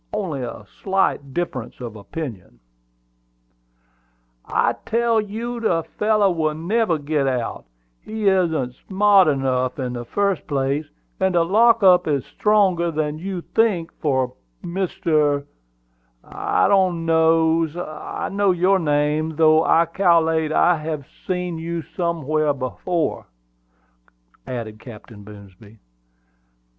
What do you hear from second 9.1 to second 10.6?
enough in the first